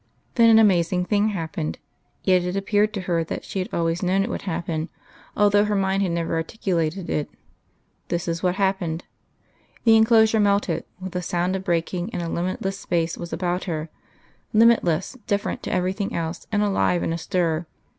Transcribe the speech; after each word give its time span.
Then 0.33 0.49
an 0.49 0.57
amazing 0.57 1.05
thing 1.05 1.27
happened 1.27 1.77
yet 2.23 2.41
it 2.43 2.55
appeared 2.55 2.91
to 2.95 3.01
her 3.01 3.23
that 3.25 3.45
she 3.45 3.59
had 3.59 3.69
always 3.71 4.01
known 4.01 4.23
it 4.23 4.31
would 4.31 4.41
happen, 4.49 4.89
although 5.37 5.65
her 5.65 5.75
mind 5.75 6.01
had 6.01 6.11
never 6.11 6.33
articulated 6.37 7.07
it. 7.07 7.29
This 8.07 8.27
is 8.27 8.41
what 8.41 8.55
happened. 8.55 9.05
The 9.83 9.95
enclosure 9.95 10.39
melted, 10.39 10.85
with 10.99 11.15
a 11.15 11.21
sound 11.21 11.55
of 11.55 11.63
breaking, 11.63 12.09
and 12.15 12.23
a 12.23 12.29
limitless 12.29 12.79
space 12.79 13.15
was 13.15 13.31
about 13.31 13.65
her 13.65 13.89
limitless, 14.53 15.17
different 15.27 15.61
to 15.61 15.71
everything 15.71 16.15
else, 16.15 16.47
and 16.51 16.63
alive, 16.63 17.03
and 17.03 17.13
astir. 17.13 17.67